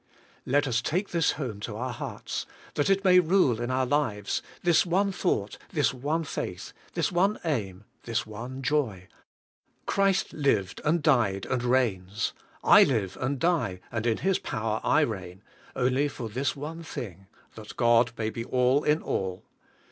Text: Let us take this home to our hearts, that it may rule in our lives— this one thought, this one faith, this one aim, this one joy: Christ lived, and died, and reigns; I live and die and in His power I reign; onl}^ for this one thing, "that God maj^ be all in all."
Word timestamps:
Let 0.47 0.67
us 0.67 0.81
take 0.81 1.09
this 1.09 1.33
home 1.33 1.59
to 1.59 1.75
our 1.77 1.93
hearts, 1.93 2.47
that 2.73 2.89
it 2.89 3.05
may 3.05 3.19
rule 3.19 3.61
in 3.61 3.69
our 3.69 3.85
lives— 3.85 4.41
this 4.63 4.83
one 4.83 5.11
thought, 5.11 5.59
this 5.69 5.93
one 5.93 6.23
faith, 6.23 6.73
this 6.95 7.11
one 7.11 7.39
aim, 7.45 7.83
this 8.05 8.25
one 8.25 8.63
joy: 8.63 9.07
Christ 9.85 10.33
lived, 10.33 10.81
and 10.83 11.03
died, 11.03 11.45
and 11.45 11.63
reigns; 11.63 12.33
I 12.63 12.81
live 12.83 13.15
and 13.21 13.37
die 13.37 13.79
and 13.91 14.07
in 14.07 14.17
His 14.17 14.39
power 14.39 14.81
I 14.83 15.01
reign; 15.01 15.43
onl}^ 15.75 16.09
for 16.09 16.29
this 16.29 16.55
one 16.55 16.81
thing, 16.81 17.27
"that 17.53 17.77
God 17.77 18.11
maj^ 18.17 18.33
be 18.33 18.43
all 18.43 18.83
in 18.83 19.03
all." 19.03 19.43